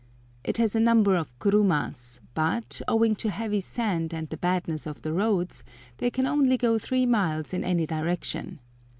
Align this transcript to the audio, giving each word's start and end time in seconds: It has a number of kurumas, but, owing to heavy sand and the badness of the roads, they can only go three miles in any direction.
It 0.43 0.57
has 0.57 0.73
a 0.73 0.79
number 0.79 1.13
of 1.15 1.37
kurumas, 1.37 2.21
but, 2.33 2.81
owing 2.87 3.13
to 3.17 3.29
heavy 3.29 3.61
sand 3.61 4.15
and 4.15 4.27
the 4.29 4.35
badness 4.37 4.87
of 4.87 5.03
the 5.03 5.13
roads, 5.13 5.63
they 5.97 6.09
can 6.09 6.25
only 6.25 6.57
go 6.57 6.79
three 6.79 7.05
miles 7.05 7.53
in 7.53 7.63
any 7.63 7.85
direction. 7.85 8.57